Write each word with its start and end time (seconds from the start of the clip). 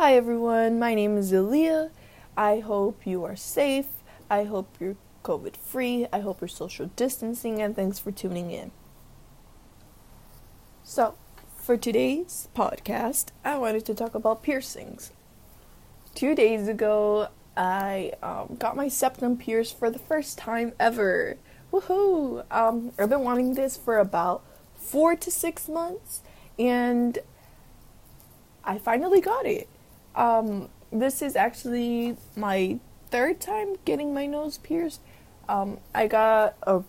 Hi 0.00 0.14
everyone, 0.14 0.78
my 0.78 0.94
name 0.94 1.16
is 1.16 1.32
Aaliyah. 1.32 1.90
I 2.36 2.60
hope 2.60 3.04
you 3.04 3.24
are 3.24 3.34
safe. 3.34 3.88
I 4.30 4.44
hope 4.44 4.76
you're 4.78 4.94
COVID 5.24 5.56
free. 5.56 6.06
I 6.12 6.20
hope 6.20 6.40
you're 6.40 6.46
social 6.46 6.92
distancing, 6.94 7.60
and 7.60 7.74
thanks 7.74 7.98
for 7.98 8.12
tuning 8.12 8.52
in. 8.52 8.70
So, 10.84 11.16
for 11.56 11.76
today's 11.76 12.48
podcast, 12.54 13.30
I 13.44 13.58
wanted 13.58 13.84
to 13.86 13.94
talk 13.96 14.14
about 14.14 14.44
piercings. 14.44 15.10
Two 16.14 16.36
days 16.36 16.68
ago, 16.68 17.30
I 17.56 18.12
um, 18.22 18.54
got 18.56 18.76
my 18.76 18.86
septum 18.86 19.36
pierced 19.36 19.76
for 19.76 19.90
the 19.90 19.98
first 19.98 20.38
time 20.38 20.74
ever. 20.78 21.38
Woohoo! 21.72 22.44
Um, 22.52 22.92
I've 23.00 23.10
been 23.10 23.24
wanting 23.24 23.54
this 23.54 23.76
for 23.76 23.98
about 23.98 24.44
four 24.76 25.16
to 25.16 25.28
six 25.28 25.68
months, 25.68 26.22
and 26.56 27.18
I 28.62 28.78
finally 28.78 29.20
got 29.20 29.44
it. 29.44 29.68
Um, 30.18 30.68
this 30.90 31.22
is 31.22 31.36
actually 31.36 32.16
my 32.36 32.80
third 33.10 33.40
time 33.40 33.76
getting 33.84 34.12
my 34.12 34.26
nose 34.26 34.58
pierced. 34.58 35.00
Um, 35.48 35.78
I 35.94 36.08
got 36.08 36.56
a 36.64 36.82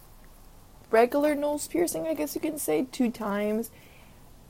regular 0.90 1.36
nose 1.36 1.68
piercing, 1.68 2.08
I 2.08 2.16
guess 2.16 2.34
you 2.34 2.42
can 2.42 2.58
say, 2.58 2.88
two 2.92 3.12
times. 3.12 3.70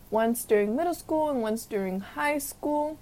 Once 0.09 0.45
during 0.45 0.75
middle 0.75 0.93
school 0.95 1.29
and 1.29 1.41
once 1.41 1.65
during 1.65 1.99
high 1.99 2.37
school. 2.37 2.97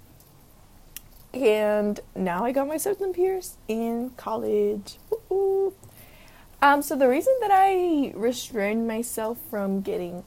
And 1.32 2.00
now 2.16 2.44
I 2.44 2.50
got 2.50 2.66
my 2.66 2.76
septum 2.76 3.12
pierced 3.12 3.56
in 3.68 4.10
college. 4.16 4.98
Um, 6.60 6.82
so 6.82 6.96
the 6.96 7.08
reason 7.08 7.34
that 7.40 7.52
I 7.52 8.12
restrained 8.16 8.88
myself 8.88 9.38
from 9.48 9.80
getting 9.80 10.24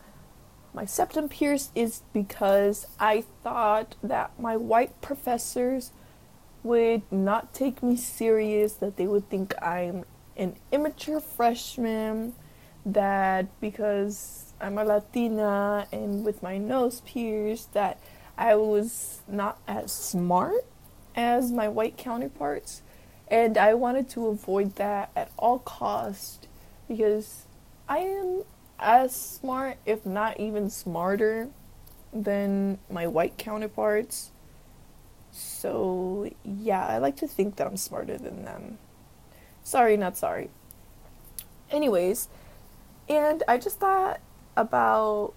my 0.73 0.85
septum 0.85 1.27
pierced 1.27 1.71
is 1.75 2.01
because 2.13 2.87
I 2.99 3.25
thought 3.43 3.95
that 4.01 4.39
my 4.39 4.55
white 4.55 5.01
professors 5.01 5.91
would 6.63 7.01
not 7.11 7.53
take 7.53 7.83
me 7.83 7.95
serious, 7.95 8.73
that 8.73 8.97
they 8.97 9.07
would 9.07 9.29
think 9.29 9.53
I'm 9.61 10.05
an 10.37 10.55
immature 10.71 11.19
freshman, 11.19 12.33
that 12.85 13.47
because 13.59 14.53
I'm 14.61 14.77
a 14.77 14.85
Latina 14.85 15.87
and 15.91 16.23
with 16.23 16.41
my 16.41 16.57
nose 16.57 17.01
pierced, 17.01 17.73
that 17.73 17.99
I 18.37 18.55
was 18.55 19.21
not 19.27 19.59
as 19.67 19.91
smart 19.91 20.65
as 21.15 21.51
my 21.51 21.67
white 21.67 21.97
counterparts. 21.97 22.81
And 23.27 23.57
I 23.57 23.73
wanted 23.73 24.09
to 24.09 24.27
avoid 24.27 24.75
that 24.75 25.11
at 25.15 25.31
all 25.37 25.59
cost 25.59 26.47
because 26.87 27.45
I 27.87 27.99
am 27.99 28.43
as 28.81 29.15
smart, 29.15 29.77
if 29.85 30.05
not 30.05 30.39
even 30.39 30.69
smarter, 30.69 31.49
than 32.11 32.79
my 32.89 33.07
white 33.07 33.37
counterparts. 33.37 34.31
So, 35.31 36.29
yeah, 36.43 36.85
I 36.85 36.97
like 36.97 37.15
to 37.17 37.27
think 37.27 37.55
that 37.55 37.67
I'm 37.67 37.77
smarter 37.77 38.17
than 38.17 38.43
them. 38.43 38.79
Sorry, 39.63 39.95
not 39.95 40.17
sorry. 40.17 40.49
Anyways, 41.69 42.27
and 43.07 43.43
I 43.47 43.57
just 43.57 43.79
thought 43.79 44.19
about 44.57 45.33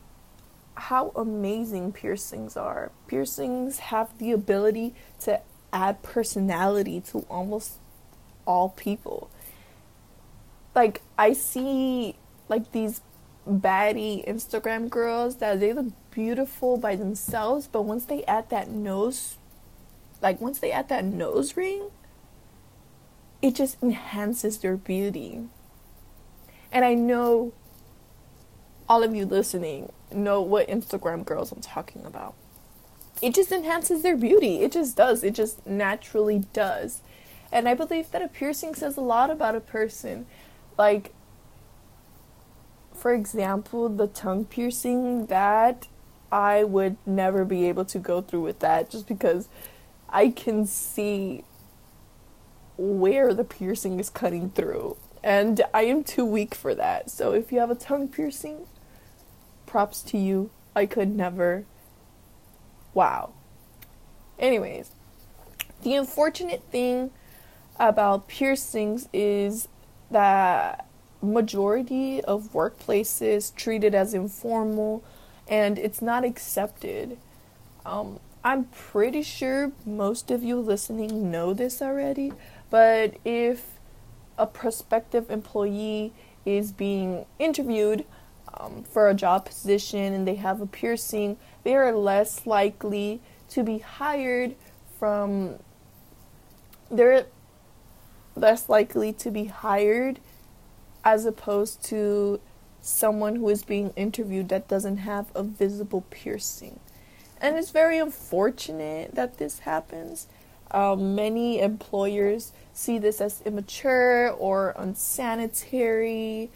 how 0.75 1.13
amazing 1.15 1.93
piercings 1.93 2.57
are. 2.57 2.91
Piercings 3.07 3.79
have 3.79 4.19
the 4.19 4.33
ability 4.33 4.95
to 5.21 5.41
add 5.73 6.03
personality 6.03 7.01
to 7.01 7.21
almost 7.31 7.79
all 8.47 8.71
people. 8.71 9.31
Like, 10.75 11.03
I 11.17 11.35
see 11.35 12.17
like 12.49 12.73
these 12.73 13.01
baddie 13.49 14.27
Instagram 14.27 14.89
girls 14.89 15.37
that 15.37 15.61
they 15.61 15.73
look 15.73 15.93
beautiful 16.11 16.77
by 16.77 16.97
themselves, 16.97 17.69
but 17.71 17.83
once 17.83 18.05
they 18.05 18.25
add 18.25 18.51
that 18.51 18.69
nose, 18.69 19.37
like 20.23 20.41
once 20.41 20.59
they 20.59 20.73
add 20.73 20.89
that 20.89 21.05
nose 21.05 21.57
ring, 21.57 21.91
it 23.43 23.55
just 23.55 23.83
enhances 23.83 24.59
their 24.59 24.77
beauty. 24.77 25.43
And 26.73 26.85
I 26.85 26.95
know 26.95 27.53
all 28.89 29.03
of 29.03 29.15
you 29.15 29.27
listening 29.27 29.93
know 30.13 30.41
what 30.41 30.69
Instagram 30.69 31.25
girls 31.25 31.53
I'm 31.53 31.61
talking 31.61 32.05
about. 32.05 32.35
It 33.23 33.35
just 33.35 33.53
enhances 33.53 34.03
their 34.03 34.17
beauty. 34.17 34.63
It 34.63 34.73
just 34.73 34.97
does. 34.97 35.23
It 35.23 35.35
just 35.35 35.67
naturally 35.67 36.45
does. 36.53 37.01
And 37.53 37.69
I 37.69 37.75
believe 37.75 38.11
that 38.11 38.23
a 38.23 38.29
piercing 38.29 38.75
says 38.75 38.97
a 38.97 39.01
lot 39.01 39.31
about 39.31 39.55
a 39.55 39.61
person. 39.61 40.27
Like, 40.77 41.13
for 43.05 43.13
example, 43.13 43.91
the 43.91 44.07
tongue 44.07 44.47
piercing, 44.47 45.27
that 45.27 45.89
I 46.33 46.65
would 46.65 46.97
never 47.05 47.45
be 47.45 47.69
able 47.69 47.85
to 47.85 47.99
go 47.99 48.23
through 48.23 48.41
with 48.41 48.61
that 48.61 48.89
just 48.89 49.07
because 49.07 49.47
I 50.09 50.31
can 50.31 50.65
see 50.65 51.45
where 52.79 53.35
the 53.35 53.45
piercing 53.45 54.01
is 54.01 54.09
cutting 54.09 54.49
through. 54.49 54.97
And 55.23 55.61
I 55.75 55.83
am 55.83 56.03
too 56.03 56.25
weak 56.25 56.55
for 56.55 56.75
that. 56.75 57.11
So 57.11 57.35
if 57.35 57.53
you 57.53 57.59
have 57.59 57.71
a 57.71 57.75
tongue 57.75 58.09
piercing, 58.09 58.67
props 59.67 60.01
to 60.05 60.17
you. 60.17 60.49
I 60.75 60.87
could 60.87 61.15
never. 61.15 61.67
Wow. 62.95 63.35
Anyways, 64.39 64.93
the 65.83 65.95
unfortunate 65.95 66.63
thing 66.71 67.11
about 67.79 68.29
piercings 68.29 69.11
is 69.13 69.69
that 70.11 70.87
majority 71.25 72.23
of 72.23 72.53
workplaces 72.53 73.55
treat 73.55 73.85
it 73.85 73.95
as 73.95 74.15
informal 74.15 75.03
and 75.49 75.79
it's 75.79 76.01
not 76.01 76.25
accepted. 76.25 77.19
Um, 77.85 78.19
I'm 78.43 78.65
pretty 78.65 79.23
sure 79.23 79.73
most 79.87 80.31
of 80.31 80.43
you 80.43 80.61
listening 80.61 81.31
know 81.31 81.55
this 81.55 81.81
already, 81.81 82.33
but 82.71 83.15
if 83.25 83.79
a 84.37 84.47
prospective 84.47 85.31
employee 85.31 86.13
is 86.45 86.73
being 86.73 87.25
interviewed 87.39 88.05
um, 88.59 88.85
for 88.85 89.09
a 89.09 89.15
job 89.15 89.47
position 89.47 90.13
and 90.13 90.29
they 90.29 90.35
have 90.35 90.61
a 90.61 90.67
piercing, 90.67 91.37
they 91.63 91.75
are 91.75 91.93
less 91.93 92.47
likely 92.47 93.21
to 93.51 93.63
be 93.63 93.79
hired 93.79 94.55
from. 94.99 95.57
They're 96.91 97.27
less 98.37 98.69
likely 98.69 99.13
to 99.15 99.31
be 99.31 99.47
hired 99.47 100.21
as 101.05 101.27
opposed 101.27 101.85
to 101.85 102.41
someone 102.81 103.37
who 103.37 103.49
is 103.49 103.63
being 103.63 103.91
interviewed 103.97 104.49
that 104.49 104.69
doesn't 104.69 104.99
have 104.99 105.27
a 105.35 105.43
visible 105.43 106.05
piercing. 106.11 106.81
And 107.41 107.57
it's 107.57 107.71
very 107.71 107.99
unfortunate 107.99 109.15
that 109.15 109.39
this 109.39 109.61
happens. 109.61 110.27
Um, 110.71 111.15
many 111.15 111.61
employers 111.61 112.53
see 112.73 112.99
this 112.99 113.21
as 113.21 113.43
immature 113.43 114.31
or 114.31 114.75
unsanitary, 114.77 116.51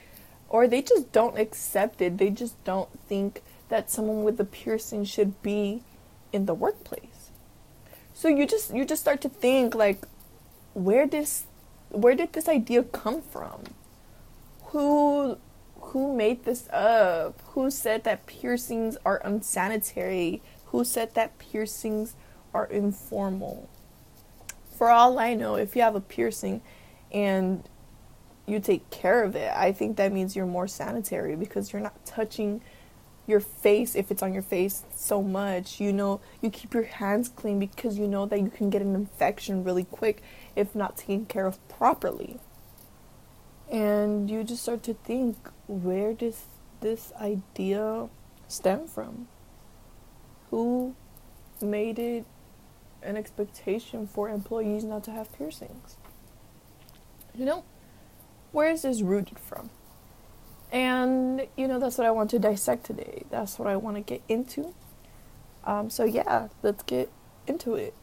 or 0.49 0.67
they 0.67 0.83
just 0.83 1.13
don't 1.13 1.39
accept 1.39 2.01
it. 2.01 2.19
They 2.19 2.31
just 2.31 2.63
don't 2.65 2.89
think 3.07 3.43
that 3.69 3.91
someone 3.91 4.25
with 4.25 4.41
a 4.41 4.45
piercing 4.45 5.05
should 5.05 5.41
be 5.43 5.83
in 6.33 6.47
the 6.47 6.55
workplace. 6.55 7.31
So 8.15 8.29
you 8.29 8.47
just 8.47 8.75
you 8.75 8.85
just 8.85 9.03
start 9.03 9.21
to 9.21 9.29
think 9.29 9.75
like 9.75 10.05
where 10.75 11.07
this 11.07 11.45
where 11.91 12.15
did 12.15 12.33
this 12.33 12.49
idea 12.49 12.83
come 12.83 13.23
from? 13.23 13.63
Who 14.69 15.39
who 15.81 16.15
made 16.15 16.45
this 16.45 16.69
up? 16.71 17.41
Who 17.53 17.71
said 17.71 18.05
that 18.05 18.27
piercings 18.27 18.99
are 19.05 19.21
unsanitary? 19.25 20.43
Who 20.67 20.85
said 20.85 21.15
that 21.15 21.39
piercings 21.39 22.15
are 22.53 22.67
informal? 22.67 23.71
For 24.77 24.91
all 24.91 25.19
I 25.19 25.35
know, 25.35 25.55
if 25.55 25.75
you 25.75 25.83
have 25.83 25.95
a 25.95 26.01
piercing 26.01 26.61
and 27.11 27.67
you 28.47 28.61
take 28.61 28.91
care 28.91 29.25
of 29.25 29.35
it, 29.35 29.51
I 29.55 29.73
think 29.73 29.97
that 29.97 30.13
means 30.13 30.37
you're 30.37 30.47
more 30.47 30.69
sanitary 30.69 31.37
because 31.37 31.73
you're 31.73 31.83
not 31.83 32.05
touching 32.05 32.61
your 33.27 33.41
face 33.41 33.95
if 33.95 34.11
it's 34.11 34.23
on 34.23 34.33
your 34.33 34.43
face 34.43 34.85
so 34.95 35.23
much. 35.23 35.81
You 35.81 35.93
know, 35.93 36.21
you 36.43 36.51
keep 36.51 36.75
your 36.75 36.85
hands 36.85 37.29
clean 37.29 37.59
because 37.59 37.99
you 37.99 38.07
know 38.07 38.27
that 38.27 38.41
you 38.41 38.51
can 38.51 38.69
get 38.69 38.83
an 38.83 38.95
infection 38.95 39.65
really 39.65 39.85
quick 39.85 40.23
if 40.55 40.75
not 40.75 40.99
taken 40.99 41.25
care 41.25 41.47
of 41.47 41.67
properly 41.69 42.39
and 43.71 44.31
you 44.31 44.45
just 44.45 44.63
start 44.63 44.83
to 44.85 44.95
think 44.95 45.37
where 45.67 46.13
does 46.15 46.47
this 46.81 47.13
idea 47.21 48.09
stem 48.47 48.87
from? 48.87 49.29
Who 50.51 50.95
made 51.61 51.99
it 51.99 52.25
an 53.03 53.17
expectation 53.17 54.07
for 54.07 54.29
employees 54.29 54.85
not 54.85 55.05
to 55.05 55.11
have 55.11 55.33
piercings? 55.37 55.97
You 57.35 57.45
know 57.45 57.65
where 58.53 58.71
is 58.71 58.83
this 58.83 59.03
rooted 59.03 59.39
from? 59.39 59.71
And 60.73 61.47
you 61.57 61.69
know 61.69 61.79
that's 61.79 61.99
what 61.99 62.07
i 62.07 62.11
want 62.11 62.31
to 62.31 62.39
dissect 62.39 62.85
today. 62.85 63.25
That's 63.31 63.59
what 63.59 63.69
i 63.69 63.77
want 63.77 63.97
to 63.97 64.01
get 64.03 64.23
into. 64.29 64.75
Um, 65.65 65.91
so 65.91 66.05
yeah 66.05 66.49
let's 66.63 66.83
get 66.85 67.11
into 67.47 67.75
it 67.75 67.95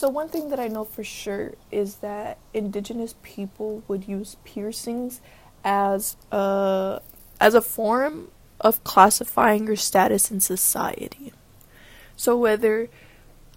so, 0.00 0.08
one 0.08 0.28
thing 0.30 0.48
that 0.48 0.58
I 0.58 0.68
know 0.68 0.84
for 0.84 1.04
sure 1.04 1.52
is 1.70 1.96
that 1.96 2.38
indigenous 2.54 3.14
people 3.22 3.82
would 3.88 4.08
use 4.08 4.36
piercings 4.44 5.20
as 5.62 6.16
a, 6.32 7.02
as 7.40 7.54
a 7.54 7.60
form 7.60 8.30
of 8.60 8.82
classifying 8.84 9.66
your 9.66 9.76
status 9.76 10.30
in 10.30 10.40
society. 10.40 11.32
So, 12.16 12.36
whether 12.36 12.88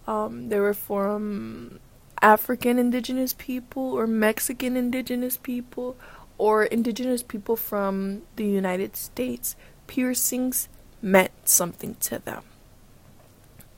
Um, 0.06 0.50
they 0.50 0.60
were 0.60 0.74
from 0.76 1.80
African 2.22 2.78
indigenous 2.78 3.34
people 3.34 3.94
or 3.98 4.06
Mexican 4.08 4.76
indigenous 4.76 5.38
people 5.38 5.96
or 6.38 6.66
indigenous 6.66 7.24
people 7.24 7.56
from 7.56 8.24
the 8.36 8.46
United 8.46 8.98
States. 8.98 9.56
Piercings 9.88 10.68
meant 11.02 11.32
something 11.46 11.96
to 12.02 12.20
them. 12.20 12.44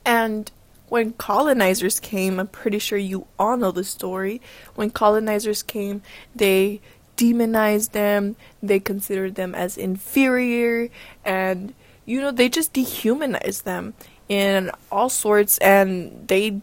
And 0.04 0.50
when 0.88 1.12
colonizers 1.14 2.00
came, 2.00 2.38
I'm 2.38 2.46
pretty 2.46 2.78
sure 2.78 2.98
you 2.98 3.26
all 3.38 3.56
know 3.56 3.72
the 3.72 3.84
story. 3.84 4.40
When 4.74 4.90
colonizers 4.90 5.62
came, 5.62 6.02
they 6.34 6.80
demonized 7.16 7.92
them, 7.92 8.36
they 8.62 8.78
considered 8.78 9.34
them 9.34 9.54
as 9.54 9.76
inferior, 9.76 10.88
and 11.24 11.74
you 12.04 12.20
know, 12.20 12.30
they 12.30 12.48
just 12.48 12.72
dehumanized 12.72 13.64
them 13.64 13.94
in 14.28 14.70
all 14.90 15.08
sorts 15.08 15.58
and 15.58 16.26
they 16.28 16.60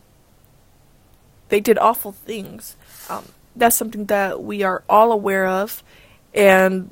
they 1.50 1.60
did 1.60 1.78
awful 1.78 2.14
things. 2.14 2.76
Um, 3.10 3.26
that's 3.56 3.76
something 3.76 4.06
that 4.06 4.42
we 4.42 4.64
are 4.64 4.84
all 4.90 5.12
aware 5.12 5.46
of 5.46 5.84
and 6.34 6.92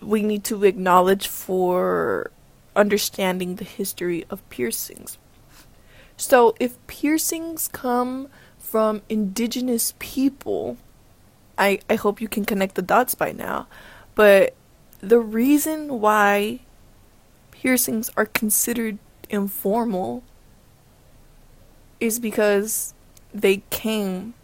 we 0.00 0.22
need 0.22 0.44
to 0.44 0.64
acknowledge 0.64 1.26
for 1.26 2.30
understanding 2.74 3.56
the 3.56 3.64
history 3.64 4.24
of 4.30 4.48
piercings. 4.48 5.18
So, 6.18 6.56
if 6.58 6.84
piercings 6.88 7.68
come 7.68 8.28
from 8.58 9.02
indigenous 9.08 9.94
people, 10.00 10.76
I, 11.56 11.78
I 11.88 11.94
hope 11.94 12.20
you 12.20 12.26
can 12.26 12.44
connect 12.44 12.74
the 12.74 12.82
dots 12.82 13.14
by 13.14 13.30
now. 13.30 13.68
But 14.16 14.54
the 15.00 15.20
reason 15.20 16.00
why 16.00 16.60
piercings 17.52 18.10
are 18.16 18.26
considered 18.26 18.98
informal 19.30 20.24
is 22.00 22.18
because 22.18 22.94
they 23.32 23.62
came 23.70 24.34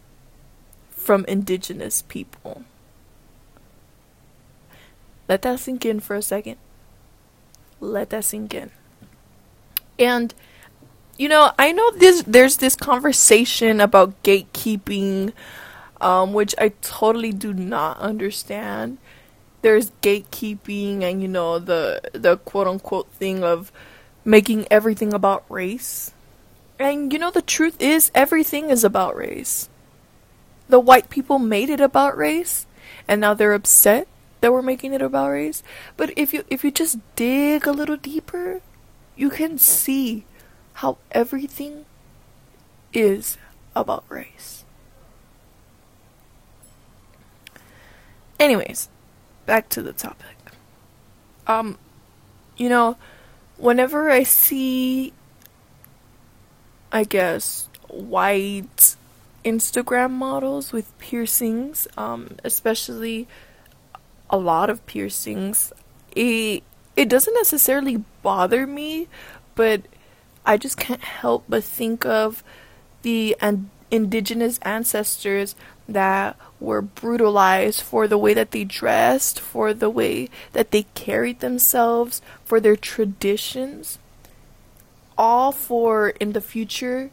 from 0.89 1.25
indigenous 1.27 2.03
people. 2.03 2.63
Let 5.27 5.41
that 5.41 5.59
sink 5.59 5.85
in 5.85 5.99
for 5.99 6.15
a 6.15 6.21
second. 6.21 6.55
Let 7.81 8.11
that 8.11 8.23
sink 8.23 8.53
in. 8.53 8.71
And 9.99 10.33
you 11.17 11.29
know, 11.29 11.51
I 11.57 11.71
know 11.71 11.91
this 11.91 12.23
there's 12.23 12.57
this 12.57 12.75
conversation 12.75 13.79
about 13.79 14.21
gatekeeping 14.23 15.33
um, 16.01 16.33
which 16.33 16.53
I 16.57 16.69
totally 16.81 17.31
do 17.31 17.53
not 17.53 17.97
understand. 17.99 18.97
There's 19.61 19.91
gatekeeping 20.01 21.01
and 21.01 21.21
you 21.21 21.27
know 21.27 21.59
the 21.59 22.01
the 22.13 22.37
quote 22.37 22.67
unquote 22.67 23.11
thing 23.11 23.43
of 23.43 23.71
making 24.23 24.67
everything 24.69 25.13
about 25.13 25.43
race. 25.49 26.11
And 26.77 27.11
you 27.11 27.19
know 27.19 27.31
the 27.31 27.41
truth 27.41 27.81
is 27.81 28.11
everything 28.13 28.69
is 28.69 28.83
about 28.83 29.15
race. 29.15 29.69
The 30.67 30.79
white 30.79 31.09
people 31.09 31.39
made 31.39 31.69
it 31.69 31.79
about 31.81 32.17
race 32.17 32.67
and 33.07 33.21
now 33.21 33.33
they're 33.33 33.53
upset 33.53 34.07
that 34.41 34.51
we're 34.51 34.61
making 34.61 34.93
it 34.93 35.01
about 35.01 35.29
race. 35.29 35.63
But 35.97 36.11
if 36.15 36.33
you 36.33 36.43
if 36.49 36.63
you 36.63 36.71
just 36.71 36.99
dig 37.15 37.65
a 37.65 37.71
little 37.71 37.97
deeper, 37.97 38.61
you 39.15 39.29
can 39.29 39.57
see 39.57 40.25
how 40.75 40.97
everything 41.11 41.85
is 42.93 43.37
about 43.75 44.03
race. 44.09 44.65
Anyways, 48.39 48.89
back 49.45 49.69
to 49.69 49.81
the 49.81 49.93
topic. 49.93 50.35
Um, 51.47 51.77
you 52.57 52.67
know, 52.67 52.97
whenever 53.57 54.09
I 54.09 54.23
see, 54.23 55.13
I 56.91 57.05
guess, 57.05 57.69
white 57.87 58.97
Instagram 59.45 60.11
models 60.11 60.73
with 60.73 60.97
piercings, 60.99 61.87
um, 61.95 62.31
especially 62.43 63.29
a 64.29 64.37
lot 64.37 64.69
of 64.69 64.85
piercings, 64.85 65.71
it 66.13 66.63
it 66.97 67.07
doesn't 67.07 67.33
necessarily 67.33 68.03
bother 68.21 68.67
me, 68.67 69.07
but 69.53 69.81
I 70.45 70.57
just 70.57 70.77
can't 70.77 71.01
help 71.01 71.45
but 71.49 71.63
think 71.63 72.05
of 72.05 72.43
the 73.01 73.35
an- 73.41 73.69
indigenous 73.91 74.59
ancestors 74.59 75.55
that 75.87 76.35
were 76.59 76.81
brutalized 76.81 77.81
for 77.81 78.07
the 78.07 78.17
way 78.17 78.33
that 78.33 78.51
they 78.51 78.63
dressed, 78.63 79.39
for 79.39 79.73
the 79.73 79.89
way 79.89 80.29
that 80.53 80.71
they 80.71 80.83
carried 80.95 81.39
themselves, 81.39 82.21
for 82.43 82.59
their 82.59 82.75
traditions. 82.75 83.99
All 85.17 85.51
for 85.51 86.09
in 86.09 86.33
the 86.33 86.41
future, 86.41 87.11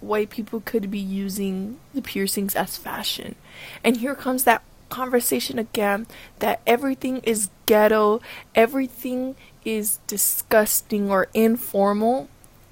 white 0.00 0.30
people 0.30 0.60
could 0.60 0.90
be 0.90 0.98
using 0.98 1.78
the 1.94 2.02
piercings 2.02 2.54
as 2.54 2.76
fashion. 2.76 3.34
And 3.82 3.96
here 3.96 4.14
comes 4.14 4.44
that 4.44 4.62
conversation 4.88 5.58
again 5.58 6.06
that 6.38 6.60
everything 6.66 7.18
is 7.18 7.50
ghetto, 7.66 8.20
everything 8.54 9.36
is 9.64 9.98
disgusting 10.06 11.10
or 11.10 11.28
informal 11.34 12.28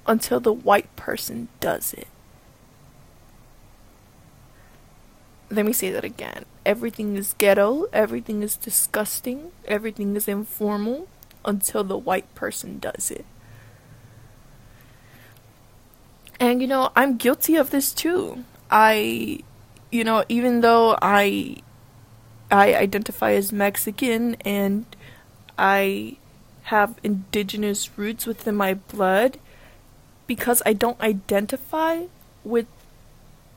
until 0.07 0.39
the 0.39 0.53
white 0.53 0.93
person 0.95 1.49
does 1.59 1.93
it. 1.93 2.07
Let 5.49 5.65
me 5.65 5.73
say 5.73 5.91
that 5.91 6.03
again. 6.03 6.45
Everything 6.65 7.15
is 7.15 7.33
ghetto, 7.37 7.87
everything 7.93 8.43
is 8.43 8.57
disgusting, 8.57 9.51
everything 9.65 10.15
is 10.15 10.27
informal 10.27 11.07
until 11.45 11.83
the 11.83 11.97
white 11.97 12.33
person 12.35 12.79
does 12.79 13.09
it. 13.11 13.25
And 16.39 16.61
you 16.61 16.67
know, 16.67 16.91
I'm 16.95 17.17
guilty 17.17 17.55
of 17.55 17.71
this 17.71 17.93
too. 17.93 18.43
I 18.69 19.39
you 19.91 20.03
know, 20.03 20.25
even 20.27 20.61
though 20.61 20.97
I 21.01 21.57
I 22.51 22.75
identify 22.75 23.31
as 23.31 23.51
Mexican 23.51 24.35
and 24.41 24.85
I 25.57 26.17
have 26.63 26.99
indigenous 27.03 27.97
roots 27.97 28.25
within 28.25 28.55
my 28.55 28.73
blood, 28.73 29.39
because 30.27 30.61
I 30.65 30.73
don't 30.73 30.99
identify 31.01 32.05
with 32.43 32.67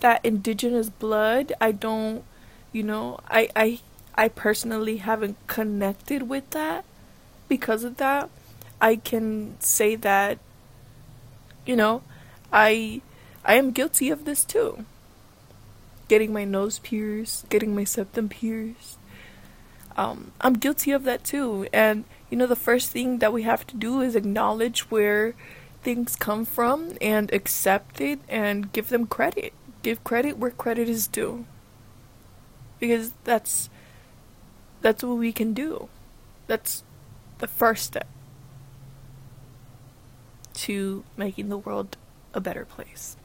that 0.01 0.25
indigenous 0.25 0.89
blood, 0.89 1.53
I 1.61 1.73
don't, 1.73 2.25
you 2.73 2.83
know, 2.83 3.21
I 3.29 3.49
I 3.55 3.81
I 4.15 4.29
personally 4.29 4.99
haven't 4.99 5.37
connected 5.47 6.29
with 6.29 6.49
that 6.51 6.85
because 7.49 7.85
of 7.85 7.99
that. 7.99 8.31
I 8.81 8.97
can 8.97 9.57
say 9.61 9.97
that 9.97 10.39
you 11.67 11.77
know, 11.77 12.03
I 12.53 13.03
I 13.45 13.55
am 13.55 13.71
guilty 13.71 14.11
of 14.11 14.25
this 14.25 14.45
too. 14.45 14.85
Getting 16.09 16.33
my 16.33 16.45
nose 16.45 16.79
pierced, 16.79 17.49
getting 17.49 17.75
my 17.75 17.85
septum 17.85 18.29
pierced. 18.29 18.99
Um, 19.97 20.33
I'm 20.41 20.55
guilty 20.55 20.93
of 20.93 21.05
that 21.05 21.25
too. 21.25 21.69
And 21.73 22.05
you 22.31 22.37
know, 22.37 22.47
the 22.47 22.57
first 22.57 22.91
thing 22.91 23.19
that 23.19 23.33
we 23.33 23.43
have 23.43 23.67
to 23.69 23.77
do 23.77 24.01
is 24.01 24.17
acknowledge 24.17 24.91
where 24.91 25.35
things 25.83 26.17
come 26.17 26.45
from 26.45 26.97
and 27.01 27.33
accept 27.33 28.01
it 28.01 28.21
and 28.29 28.73
give 28.73 28.89
them 28.89 29.07
credit. 29.07 29.53
Give 29.83 30.03
credit 30.05 30.39
where 30.39 30.51
credit 30.51 30.89
is 30.89 31.07
due. 31.07 31.47
Because 32.79 33.13
that's 33.25 33.71
that's 34.83 35.03
what 35.03 35.17
we 35.19 35.33
can 35.33 35.53
do. 35.53 35.89
That's 36.47 36.83
the 37.39 37.47
first 37.47 37.85
step 37.85 38.09
to 40.55 41.05
making 41.17 41.49
the 41.49 41.59
world 41.59 41.97
a 42.35 42.41
better 42.41 42.65
place. 42.65 43.17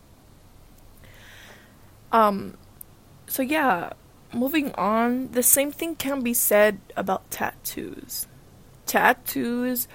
Um 2.11 2.57
so 3.27 3.41
yeah, 3.41 3.93
moving 4.33 4.71
on, 4.73 5.31
the 5.31 5.43
same 5.43 5.71
thing 5.71 5.95
can 5.95 6.21
be 6.21 6.33
said 6.33 6.79
about 6.95 7.29
tattoos. 7.31 8.27
Tattoos 8.85 9.87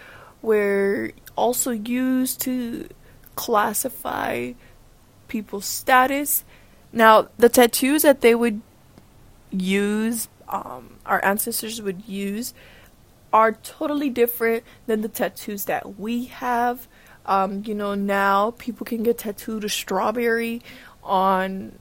were 0.43 1.13
also 1.41 1.71
used 1.71 2.41
to 2.43 2.87
classify 3.35 4.53
people's 5.29 5.65
status. 5.65 6.45
Now, 6.93 7.29
the 7.39 7.49
tattoos 7.49 8.03
that 8.03 8.21
they 8.21 8.35
would 8.35 8.61
use, 9.51 10.29
um, 10.49 10.99
our 11.07 11.25
ancestors 11.25 11.81
would 11.81 12.07
use, 12.07 12.53
are 13.33 13.53
totally 13.53 14.11
different 14.11 14.65
than 14.87 15.01
the 15.01 15.09
tattoos 15.09 15.65
that 15.65 15.99
we 15.99 16.27
have. 16.27 16.87
Um, 17.25 17.63
you 17.65 17.75
know, 17.75 17.95
now 17.95 18.53
people 18.59 18.85
can 18.85 19.03
get 19.03 19.19
tattooed 19.19 19.65
a 19.65 19.69
strawberry 19.69 20.61
on 21.03 21.79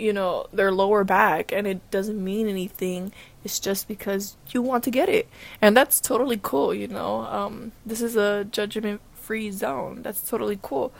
you 0.00 0.12
know, 0.12 0.46
their 0.52 0.72
lower 0.72 1.04
back 1.04 1.52
and 1.52 1.66
it 1.66 1.90
doesn't 1.90 2.22
mean 2.22 2.48
anything. 2.48 3.12
It's 3.44 3.60
just 3.60 3.86
because 3.86 4.36
you 4.50 4.62
want 4.62 4.84
to 4.84 4.90
get 4.90 5.08
it. 5.08 5.28
And 5.60 5.76
that's 5.76 6.00
totally 6.00 6.40
cool, 6.42 6.74
you 6.74 6.88
know. 6.88 7.20
Um, 7.22 7.72
this 7.84 8.00
is 8.00 8.16
a 8.16 8.44
judgment 8.44 9.00
free 9.14 9.50
zone. 9.50 10.02
That's 10.02 10.28
totally 10.28 10.58
cool. 10.60 10.92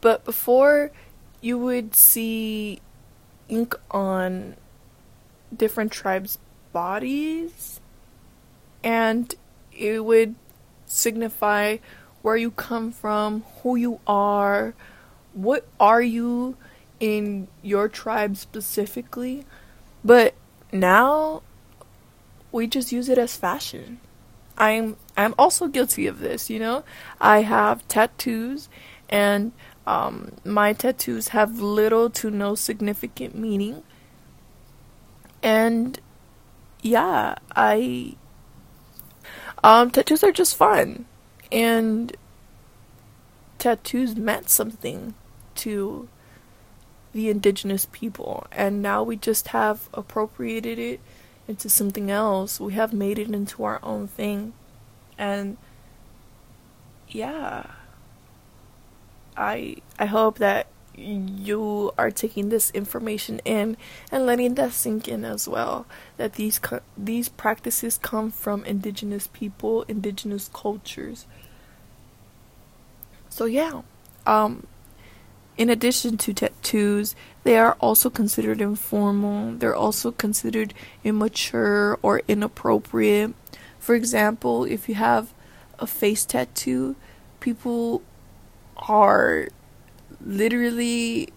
But 0.00 0.24
before 0.24 0.90
you 1.40 1.58
would 1.58 1.94
see 1.94 2.80
ink 3.48 3.74
on 3.90 4.56
different 5.56 5.92
tribes' 5.92 6.38
bodies 6.72 7.80
and 8.82 9.34
it 9.72 10.04
would 10.04 10.34
signify 10.86 11.78
where 12.22 12.36
you 12.36 12.50
come 12.50 12.92
from, 12.92 13.44
who 13.62 13.76
you 13.76 14.00
are, 14.06 14.74
what 15.34 15.66
are 15.80 16.02
you 16.02 16.56
in 17.02 17.48
your 17.62 17.88
tribe 17.88 18.36
specifically? 18.36 19.44
But 20.04 20.34
now 20.72 21.42
we 22.52 22.68
just 22.68 22.92
use 22.92 23.08
it 23.08 23.18
as 23.18 23.36
fashion. 23.36 23.98
I'm 24.56 24.96
I'm 25.16 25.34
also 25.36 25.66
guilty 25.66 26.06
of 26.06 26.20
this, 26.20 26.48
you 26.48 26.60
know. 26.60 26.84
I 27.20 27.42
have 27.42 27.86
tattoos 27.88 28.68
and 29.08 29.50
um, 29.84 30.32
my 30.44 30.72
tattoos 30.72 31.28
have 31.28 31.60
little 31.60 32.08
to 32.10 32.30
no 32.30 32.54
significant 32.54 33.34
meaning. 33.34 33.82
And 35.42 35.98
yeah, 36.82 37.34
I 37.56 38.14
um 39.64 39.90
tattoos 39.90 40.22
are 40.22 40.30
just 40.30 40.54
fun. 40.54 41.06
And 41.50 42.16
tattoos 43.58 44.14
meant 44.14 44.48
something 44.48 45.14
to 45.56 46.08
the 47.12 47.28
indigenous 47.28 47.86
people 47.92 48.46
and 48.52 48.80
now 48.82 49.02
we 49.02 49.16
just 49.16 49.48
have 49.48 49.88
appropriated 49.92 50.78
it 50.78 51.00
into 51.48 51.68
something 51.68 52.10
else. 52.10 52.60
We 52.60 52.74
have 52.74 52.92
made 52.92 53.18
it 53.18 53.28
into 53.28 53.64
our 53.64 53.80
own 53.82 54.08
thing. 54.08 54.52
And 55.18 55.56
yeah. 57.08 57.66
I 59.36 59.76
I 59.98 60.06
hope 60.06 60.38
that 60.38 60.66
you 60.94 61.90
are 61.96 62.10
taking 62.10 62.50
this 62.50 62.70
information 62.72 63.40
in 63.46 63.78
and 64.10 64.26
letting 64.26 64.54
that 64.54 64.72
sink 64.72 65.08
in 65.08 65.24
as 65.24 65.48
well 65.48 65.86
that 66.18 66.34
these 66.34 66.58
co- 66.58 66.82
these 66.98 67.30
practices 67.30 67.98
come 67.98 68.30
from 68.30 68.64
indigenous 68.64 69.26
people, 69.26 69.82
indigenous 69.88 70.50
cultures. 70.52 71.26
So 73.30 73.46
yeah. 73.46 73.82
Um 74.26 74.66
in 75.56 75.68
addition 75.68 76.16
to 76.18 76.32
tattoos, 76.32 77.14
they 77.44 77.58
are 77.58 77.76
also 77.80 78.08
considered 78.08 78.60
informal. 78.60 79.52
They're 79.52 79.74
also 79.74 80.10
considered 80.10 80.74
immature 81.04 81.98
or 82.02 82.22
inappropriate. 82.28 83.34
For 83.78 83.94
example, 83.94 84.64
if 84.64 84.88
you 84.88 84.94
have 84.94 85.34
a 85.78 85.86
face 85.86 86.24
tattoo, 86.24 86.96
people 87.40 88.02
are 88.76 89.48
literally 90.24 91.28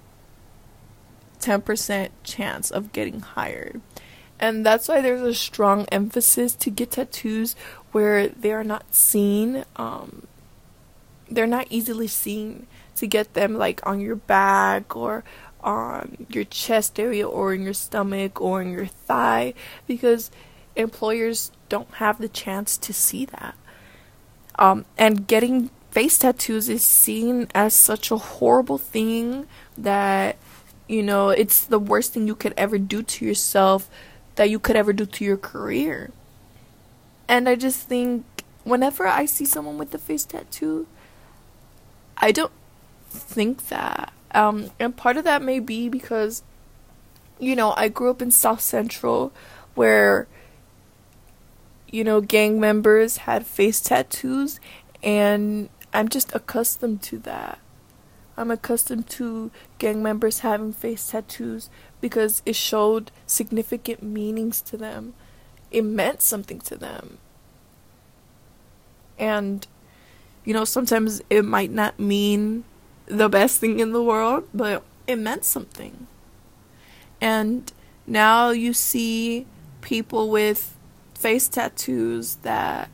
10% 1.40 2.10
chance 2.24 2.72
of 2.72 2.94
getting 2.94 3.20
hired. 3.20 3.82
And 4.40 4.66
that's 4.66 4.88
why 4.88 5.02
there's 5.02 5.22
a 5.22 5.34
strong 5.34 5.86
emphasis 5.92 6.54
to 6.56 6.70
get 6.70 6.92
tattoos 6.92 7.56
where 7.92 8.28
they 8.28 8.52
are 8.52 8.64
not 8.64 8.94
seen. 8.94 9.66
Um, 9.76 10.28
they're 11.30 11.48
not 11.48 11.68
easily 11.70 12.08
seen 12.08 12.68
to 12.96 13.08
get 13.08 13.34
them 13.34 13.56
like 13.56 13.86
on 13.86 14.00
your 14.00 14.16
back 14.16 14.96
or 14.96 15.24
on 15.62 16.26
your 16.30 16.44
chest 16.44 17.00
area 17.00 17.28
or 17.28 17.54
in 17.54 17.64
your 17.64 17.74
stomach 17.74 18.40
or 18.40 18.62
in 18.62 18.72
your 18.72 18.86
thigh 18.86 19.54
because 19.88 20.30
employers 20.76 21.52
don't 21.70 21.96
have 21.96 22.20
the 22.20 22.30
chance 22.30 22.78
to 22.78 22.94
see 22.94 23.26
that. 23.26 23.56
Um, 24.58 24.86
and 24.98 25.28
getting 25.28 25.70
face 25.92 26.18
tattoos 26.18 26.70
is 26.70 26.84
seen 26.84 27.48
as 27.56 27.74
such 27.74 28.12
a 28.12 28.18
horrible 28.18 28.78
thing 28.78 29.48
that, 29.78 30.38
you 30.88 31.02
know, 31.02 31.30
it's 31.30 31.66
the 31.66 31.80
worst 31.80 32.14
thing 32.14 32.28
you 32.28 32.36
could 32.36 32.54
ever 32.56 32.78
do 32.78 33.02
to 33.02 33.26
yourself, 33.26 33.90
that 34.36 34.50
you 34.50 34.60
could 34.60 34.76
ever 34.76 34.94
do 34.94 35.06
to 35.06 35.26
your 35.26 35.38
career. 35.38 36.12
And 37.28 37.50
I 37.50 37.56
just 37.56 37.88
think 37.88 38.24
whenever 38.64 39.08
I 39.08 39.26
see 39.26 39.46
someone 39.46 39.78
with 39.78 39.94
a 39.94 39.98
face 39.98 40.26
tattoo, 40.26 40.88
I 42.18 42.32
don't 42.32 42.52
think 43.10 43.68
that. 43.68 44.14
Um, 44.32 44.72
and 44.80 44.96
part 44.96 45.18
of 45.18 45.24
that 45.24 45.42
may 45.42 45.60
be 45.60 45.90
because, 45.90 46.44
you 47.40 47.56
know, 47.56 47.74
I 47.78 47.88
grew 47.88 48.10
up 48.10 48.22
in 48.22 48.32
South 48.32 48.62
Central 48.62 49.32
where, 49.76 50.28
you 51.90 52.04
know, 52.04 52.22
gang 52.22 52.60
members 52.60 53.18
had 53.18 53.46
face 53.46 53.80
tattoos, 53.80 54.60
and 55.02 55.70
I'm 55.94 56.10
just 56.10 56.34
accustomed 56.36 57.02
to 57.04 57.18
that. 57.20 57.60
I'm 58.38 58.52
accustomed 58.52 59.08
to 59.12 59.52
gang 59.78 60.04
members 60.04 60.40
having 60.40 60.74
face 60.74 61.08
tattoos 61.08 61.70
because 62.02 62.42
it 62.46 62.56
showed 62.56 63.12
significant 63.26 64.04
meanings 64.04 64.62
to 64.64 64.76
them. 64.76 65.14
It 65.72 65.84
meant 65.84 66.22
something 66.22 66.60
to 66.62 66.76
them. 66.76 67.18
And, 69.18 69.66
you 70.46 70.54
know, 70.54 70.64
sometimes 70.64 71.22
it 71.30 71.44
might 71.44 71.72
not 71.72 72.00
mean 72.00 72.64
the 73.08 73.28
best 73.28 73.60
thing 73.60 73.80
in 73.80 73.92
the 73.92 74.02
world, 74.02 74.48
but 74.54 74.84
it 75.08 75.18
meant 75.18 75.44
something. 75.44 76.08
And 77.20 77.72
now 78.08 78.52
you 78.52 78.74
see 78.74 79.48
people 79.82 80.30
with 80.30 80.78
face 81.16 81.48
tattoos 81.48 82.36
that 82.38 82.90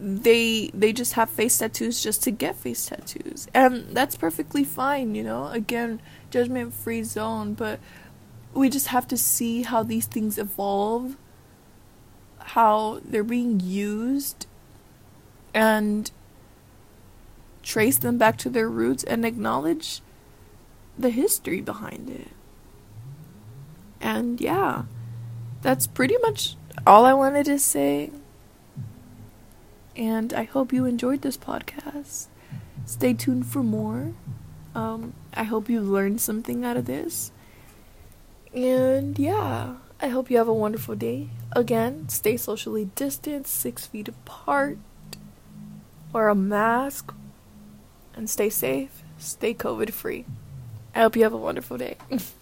they 0.00 0.70
they 0.72 0.92
just 0.92 1.12
have 1.12 1.28
face 1.28 1.58
tattoos 1.58 2.02
just 2.02 2.22
to 2.22 2.30
get 2.30 2.56
face 2.56 2.86
tattoos 2.86 3.48
and 3.52 3.94
that's 3.94 4.16
perfectly 4.16 4.64
fine 4.64 5.14
you 5.14 5.22
know 5.22 5.48
again 5.48 6.00
judgment 6.30 6.72
free 6.72 7.02
zone 7.02 7.52
but 7.52 7.78
we 8.54 8.70
just 8.70 8.86
have 8.86 9.06
to 9.06 9.16
see 9.16 9.62
how 9.62 9.82
these 9.82 10.06
things 10.06 10.38
evolve 10.38 11.16
how 12.38 13.00
they're 13.04 13.22
being 13.22 13.60
used 13.60 14.46
and 15.54 16.10
trace 17.62 17.98
them 17.98 18.18
back 18.18 18.36
to 18.38 18.50
their 18.50 18.68
roots 18.68 19.04
and 19.04 19.24
acknowledge 19.24 20.00
the 20.98 21.10
history 21.10 21.60
behind 21.60 22.08
it. 22.08 22.28
And 24.00 24.40
yeah, 24.40 24.84
that's 25.62 25.86
pretty 25.86 26.16
much 26.22 26.56
all 26.86 27.04
I 27.04 27.12
wanted 27.12 27.46
to 27.46 27.58
say. 27.58 28.10
And 29.96 30.32
I 30.32 30.44
hope 30.44 30.72
you 30.72 30.86
enjoyed 30.86 31.22
this 31.22 31.36
podcast. 31.36 32.28
Stay 32.86 33.12
tuned 33.12 33.46
for 33.46 33.62
more. 33.62 34.14
Um, 34.74 35.14
I 35.34 35.44
hope 35.44 35.68
you 35.68 35.80
learned 35.80 36.20
something 36.20 36.64
out 36.64 36.76
of 36.76 36.86
this. 36.86 37.32
And 38.54 39.18
yeah, 39.18 39.74
I 40.00 40.08
hope 40.08 40.30
you 40.30 40.38
have 40.38 40.48
a 40.48 40.54
wonderful 40.54 40.94
day. 40.94 41.28
Again, 41.52 42.08
stay 42.08 42.36
socially 42.36 42.86
distanced, 42.94 43.54
six 43.54 43.86
feet 43.86 44.08
apart, 44.08 44.78
wear 46.12 46.28
a 46.28 46.34
mask, 46.34 47.12
and 48.14 48.28
stay 48.28 48.50
safe, 48.50 49.02
stay 49.18 49.54
COVID 49.54 49.90
free. 49.90 50.26
I 50.94 51.00
hope 51.00 51.16
you 51.16 51.22
have 51.22 51.32
a 51.32 51.38
wonderful 51.38 51.78
day. 51.78 51.96